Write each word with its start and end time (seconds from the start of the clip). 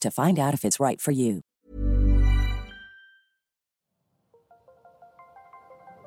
to 0.00 0.10
find 0.10 0.38
out 0.38 0.54
if 0.54 0.64
it's 0.64 0.80
right 0.80 1.00
for 1.00 1.12
you. 1.12 1.42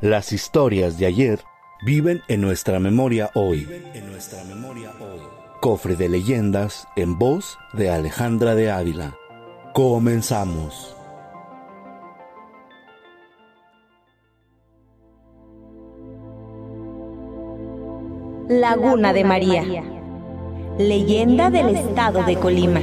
Las 0.00 0.32
historias 0.32 0.98
de 0.98 1.06
ayer 1.06 1.40
viven 1.86 2.20
en 2.28 2.40
nuestra 2.40 2.78
memoria 2.78 3.30
hoy. 3.34 3.66
En 3.94 4.10
nuestra 4.10 4.44
memoria 4.44 4.92
hoy. 5.00 5.20
Cofre 5.60 5.96
de 5.96 6.10
leyendas 6.10 6.86
en 6.96 7.18
voz 7.18 7.56
de 7.72 7.90
Alejandra 7.90 8.54
de 8.54 8.70
Ávila. 8.70 9.16
Comenzamos. 9.72 10.94
Laguna 18.48 19.14
de 19.14 19.24
María. 19.24 19.64
Leyenda 20.76 21.48
del 21.48 21.76
estado 21.76 22.22
de 22.24 22.36
Colima. 22.36 22.82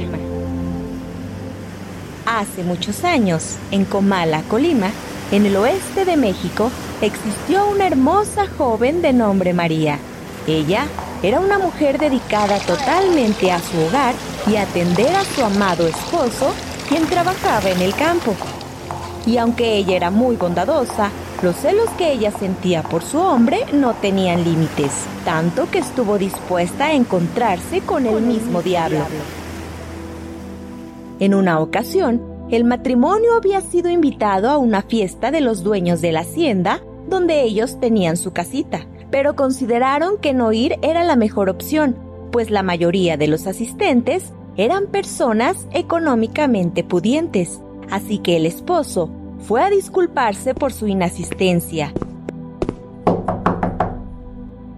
Hace 2.34 2.64
muchos 2.64 3.04
años, 3.04 3.56
en 3.72 3.84
Comala, 3.84 4.40
Colima, 4.48 4.90
en 5.32 5.44
el 5.44 5.54
oeste 5.54 6.06
de 6.06 6.16
México, 6.16 6.70
existió 7.02 7.68
una 7.68 7.86
hermosa 7.86 8.46
joven 8.56 9.02
de 9.02 9.12
nombre 9.12 9.52
María. 9.52 9.98
Ella 10.46 10.86
era 11.22 11.40
una 11.40 11.58
mujer 11.58 11.98
dedicada 11.98 12.58
totalmente 12.60 13.52
a 13.52 13.60
su 13.60 13.78
hogar 13.78 14.14
y 14.46 14.56
a 14.56 14.62
atender 14.62 15.14
a 15.14 15.26
su 15.26 15.44
amado 15.44 15.86
esposo, 15.86 16.54
quien 16.88 17.04
trabajaba 17.04 17.68
en 17.68 17.82
el 17.82 17.94
campo. 17.94 18.34
Y 19.26 19.36
aunque 19.36 19.76
ella 19.76 19.94
era 19.94 20.10
muy 20.10 20.36
bondadosa, 20.36 21.10
los 21.42 21.56
celos 21.56 21.90
que 21.98 22.12
ella 22.12 22.30
sentía 22.30 22.82
por 22.82 23.02
su 23.02 23.18
hombre 23.18 23.66
no 23.74 23.92
tenían 23.92 24.42
límites, 24.42 25.04
tanto 25.26 25.70
que 25.70 25.80
estuvo 25.80 26.16
dispuesta 26.16 26.86
a 26.86 26.94
encontrarse 26.94 27.82
con 27.82 28.06
el 28.06 28.22
mismo 28.22 28.62
diablo. 28.62 29.04
En 31.20 31.34
una 31.34 31.60
ocasión, 31.60 32.20
el 32.50 32.64
matrimonio 32.64 33.34
había 33.34 33.60
sido 33.60 33.88
invitado 33.88 34.50
a 34.50 34.58
una 34.58 34.82
fiesta 34.82 35.30
de 35.30 35.40
los 35.40 35.62
dueños 35.62 36.00
de 36.00 36.12
la 36.12 36.20
hacienda, 36.20 36.82
donde 37.08 37.42
ellos 37.42 37.80
tenían 37.80 38.16
su 38.16 38.32
casita, 38.32 38.86
pero 39.10 39.36
consideraron 39.36 40.18
que 40.18 40.34
no 40.34 40.52
ir 40.52 40.76
era 40.82 41.04
la 41.04 41.16
mejor 41.16 41.48
opción, 41.48 41.96
pues 42.30 42.50
la 42.50 42.62
mayoría 42.62 43.16
de 43.16 43.28
los 43.28 43.46
asistentes 43.46 44.32
eran 44.56 44.86
personas 44.86 45.66
económicamente 45.72 46.84
pudientes, 46.84 47.60
así 47.90 48.18
que 48.18 48.36
el 48.36 48.46
esposo 48.46 49.10
fue 49.40 49.62
a 49.62 49.70
disculparse 49.70 50.54
por 50.54 50.72
su 50.72 50.86
inasistencia. 50.88 51.92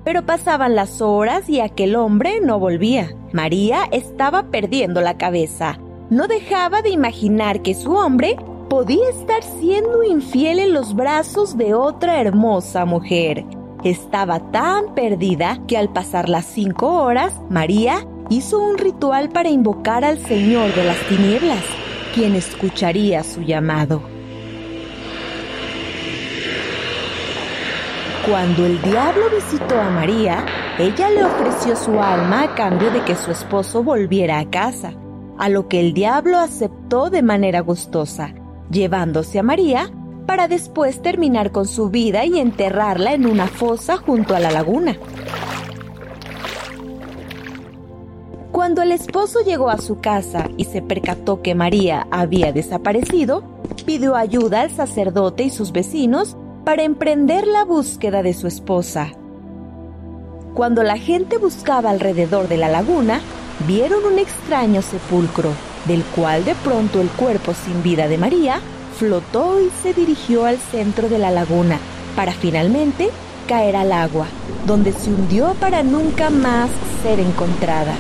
Pero 0.04 0.26
pasaban 0.26 0.74
las 0.74 1.00
horas 1.00 1.48
y 1.48 1.60
aquel 1.60 1.96
hombre 1.96 2.40
no 2.40 2.58
volvía. 2.58 3.14
María 3.32 3.84
estaba 3.90 4.44
perdiendo 4.44 5.00
la 5.00 5.16
cabeza. 5.16 5.78
No 6.10 6.26
dejaba 6.28 6.82
de 6.82 6.90
imaginar 6.90 7.62
que 7.62 7.74
su 7.74 7.92
hombre 7.94 8.36
podía 8.68 9.08
estar 9.08 9.42
siendo 9.42 10.02
infiel 10.04 10.58
en 10.58 10.74
los 10.74 10.94
brazos 10.94 11.56
de 11.56 11.72
otra 11.72 12.20
hermosa 12.20 12.84
mujer. 12.84 13.44
Estaba 13.84 14.50
tan 14.50 14.94
perdida 14.94 15.60
que 15.66 15.78
al 15.78 15.88
pasar 15.88 16.28
las 16.28 16.44
cinco 16.44 17.02
horas, 17.02 17.32
María 17.48 18.06
hizo 18.28 18.58
un 18.58 18.76
ritual 18.76 19.30
para 19.30 19.48
invocar 19.48 20.04
al 20.04 20.18
Señor 20.18 20.74
de 20.74 20.84
las 20.84 20.98
Tinieblas, 21.08 21.64
quien 22.14 22.34
escucharía 22.34 23.22
su 23.22 23.42
llamado. 23.42 24.02
Cuando 28.26 28.66
el 28.66 28.80
diablo 28.82 29.24
visitó 29.34 29.78
a 29.80 29.90
María, 29.90 30.44
ella 30.78 31.10
le 31.10 31.24
ofreció 31.24 31.76
su 31.76 32.00
alma 32.00 32.42
a 32.42 32.54
cambio 32.54 32.90
de 32.90 33.02
que 33.04 33.14
su 33.14 33.30
esposo 33.30 33.82
volviera 33.82 34.38
a 34.38 34.50
casa, 34.50 34.94
a 35.38 35.48
lo 35.48 35.68
que 35.68 35.80
el 35.80 35.94
diablo 35.94 36.38
aceptó 36.38 37.10
de 37.10 37.22
manera 37.22 37.60
gustosa, 37.60 38.34
llevándose 38.70 39.38
a 39.38 39.42
María 39.42 39.90
para 40.26 40.48
después 40.48 41.02
terminar 41.02 41.52
con 41.52 41.66
su 41.66 41.90
vida 41.90 42.24
y 42.24 42.38
enterrarla 42.38 43.12
en 43.12 43.26
una 43.26 43.46
fosa 43.46 43.96
junto 43.96 44.34
a 44.34 44.40
la 44.40 44.50
laguna. 44.50 44.96
Cuando 48.52 48.82
el 48.82 48.92
esposo 48.92 49.40
llegó 49.40 49.68
a 49.68 49.78
su 49.78 50.00
casa 50.00 50.48
y 50.56 50.64
se 50.64 50.80
percató 50.80 51.42
que 51.42 51.54
María 51.54 52.06
había 52.10 52.52
desaparecido, 52.52 53.42
pidió 53.84 54.14
ayuda 54.14 54.60
al 54.60 54.70
sacerdote 54.70 55.42
y 55.42 55.50
sus 55.50 55.72
vecinos 55.72 56.36
para 56.64 56.84
emprender 56.84 57.46
la 57.46 57.64
búsqueda 57.64 58.22
de 58.22 58.32
su 58.32 58.46
esposa. 58.46 59.10
Cuando 60.54 60.84
la 60.84 60.96
gente 60.98 61.36
buscaba 61.36 61.90
alrededor 61.90 62.46
de 62.46 62.56
la 62.56 62.68
laguna, 62.68 63.20
vieron 63.66 64.04
un 64.04 64.18
extraño 64.18 64.82
sepulcro, 64.82 65.50
del 65.86 66.02
cual 66.04 66.44
de 66.44 66.54
pronto 66.54 67.00
el 67.00 67.08
cuerpo 67.08 67.52
sin 67.54 67.82
vida 67.82 68.08
de 68.08 68.18
María 68.18 68.60
flotó 68.98 69.60
y 69.60 69.70
se 69.82 69.92
dirigió 69.92 70.44
al 70.44 70.58
centro 70.58 71.08
de 71.08 71.18
la 71.18 71.30
laguna, 71.30 71.78
para 72.16 72.32
finalmente 72.32 73.10
caer 73.48 73.76
al 73.76 73.92
agua, 73.92 74.26
donde 74.66 74.92
se 74.92 75.10
hundió 75.10 75.54
para 75.60 75.82
nunca 75.82 76.30
más 76.30 76.70
ser 77.02 77.20
encontrada. 77.20 77.94